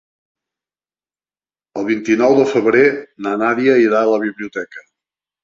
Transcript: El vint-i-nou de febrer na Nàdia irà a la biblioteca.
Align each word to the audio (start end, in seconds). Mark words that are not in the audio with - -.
El 1.81 1.85
vint-i-nou 1.89 2.33
de 2.41 2.47
febrer 2.55 2.83
na 3.27 3.35
Nàdia 3.43 3.77
irà 3.85 4.01
a 4.07 4.11
la 4.15 4.19
biblioteca. 4.27 4.85